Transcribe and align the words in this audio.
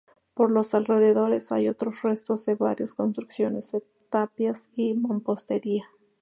Por 0.33 0.49
los 0.49 0.73
alrededores 0.73 1.51
hay 1.51 1.67
otros 1.67 2.01
restos 2.01 2.47
de 2.47 2.55
varias 2.55 2.95
construcciones 2.95 3.71
de 3.71 3.81
tapias 4.09 4.71
y 4.73 4.95
mampostería. 4.95 5.85